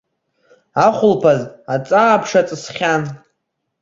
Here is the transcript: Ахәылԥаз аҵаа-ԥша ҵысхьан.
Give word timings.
Ахәылԥаз 0.85 1.41
аҵаа-ԥша 1.73 2.41
ҵысхьан. 2.47 3.01